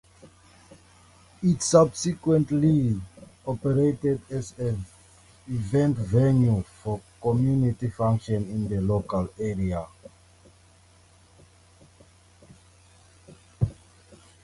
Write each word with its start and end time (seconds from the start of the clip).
It 1.43 1.61
subsequently 1.61 2.99
operated 3.45 4.19
as 4.31 4.57
an 4.57 4.83
events 5.47 5.99
venue 5.99 6.63
for 6.63 6.99
community 7.21 7.91
functions 7.91 8.49
in 8.49 8.67
the 8.67 8.81
local 8.81 9.29
area. 9.39 9.85